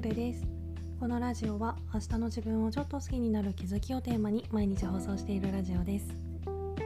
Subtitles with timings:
[0.00, 0.44] るです。
[0.98, 6.08] このラジオは明日の自分をちょっと好きになる気づきをテーマに毎日放送しているラジオです。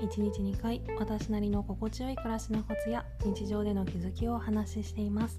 [0.00, 5.38] 1日2回私なりの心地よい暮らしのコツや日常での気づきをお話ししています。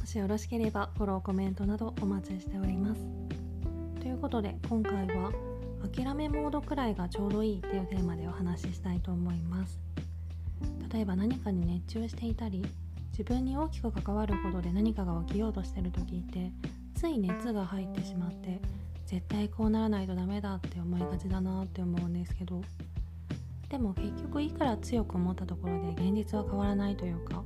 [0.00, 3.00] もしよろしければフォローコメントなどお待ちしております。
[4.00, 5.30] ということで今回は
[5.94, 9.78] 諦めモードくらいがちょうどいいっていうテーマでお話ししたいと思います。
[10.92, 12.66] 例えば何かに熱中していたり
[13.10, 16.52] 自分に大きく関わることで何かが起きようとしてる時って
[16.94, 18.60] つい熱が入ってしまって
[19.06, 22.62] 絶対こうならないとダメだって思いがちだなって思うんですけど。
[23.70, 27.44] でも結局いくら強く思ったところで現実は変わらないというか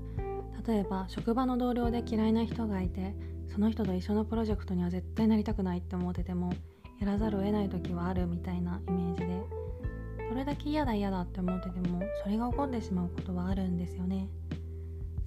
[0.66, 3.14] 例えば職場の同僚で嫌いな人がいて
[3.52, 6.54] その人と一緒のプロジェクトには絶対なりたくないって思ってても
[6.98, 9.42] やらざるを得ない時はあるみたいなイメージで
[10.30, 14.28] どれだけ嫌だ嫌だって思っててもそれが起こってしまうことはあるんですよね。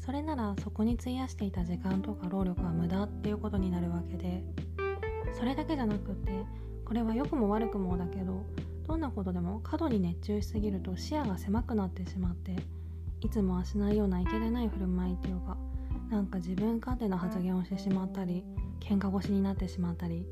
[0.08, 4.42] それならそこに費やしていた時間とか労力は無駄っていうことになるわけで
[5.38, 6.32] それだけじゃなくって
[6.86, 8.46] これは良くも悪くもだけど
[8.88, 12.56] どんなことでも過度に熱中しすぎると視野が狭くなってしまって
[13.20, 15.58] いつもはしないようないけてない振る舞いっていうか
[16.10, 18.46] なんか自分勝手な発言をしてしまったり
[18.80, 20.26] 喧嘩腰になってしまったり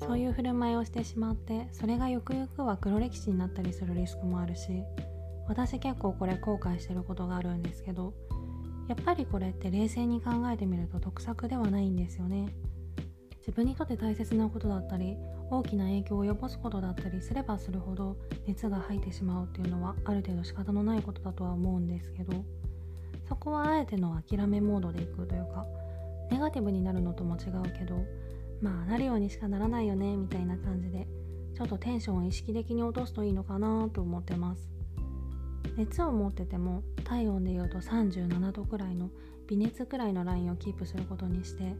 [0.00, 4.82] そういう振る舞いをしてしまってそれがゆくゆくは黒歴史になったりするリスクもあるし
[5.46, 8.12] 私結構これ後悔してることがあるんですけど
[8.88, 12.54] やっぱりこれって冷静に考えてみると得策ではないんですよね。
[13.38, 15.18] 自分にとって大切なことだったり
[15.50, 22.42] 大きな影響を及ぼすことだったりすればするほど熱が入ってしまうっていうのはある程度仕方のないことだとは思うんですけど
[23.28, 25.66] そこはあえての諦めモードでいくというか
[26.30, 28.02] ネガティブになるのとも違うけど
[28.62, 31.06] まあなるようにしかならないよねみたいな感じで
[31.54, 34.73] ちょっとテンションを意識的に落とすといいのかなと思ってます。
[35.76, 39.10] 熱を持ってても体温でいうと37度くらいの
[39.48, 41.74] 微熱くらいのラインをキープすることにして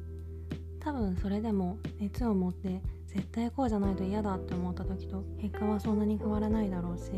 [0.80, 7.10] 多分それでも熱を持って絶対こうじゃないと嫌だって思った時と結果はそんなに変わらないだろうしっ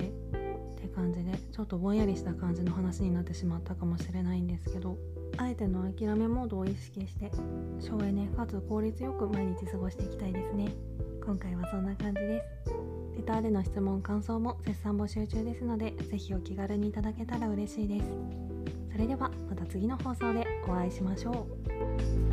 [0.78, 4.98] て感じでちょっとぼんやりした感じの話になってしまったかもしれないんですけど
[5.38, 7.30] あえての諦めモードを意識して
[7.80, 10.72] 省エネかつ効率よく毎日過ごしていきたいですね。
[11.26, 12.95] 今回はそんな感じです。
[13.16, 18.06] レターでの質問感想も絶賛募集中ですので是非お気軽にいただけたら嬉しいです。
[18.92, 22.25] それではまた次の放送でお会いしましょう。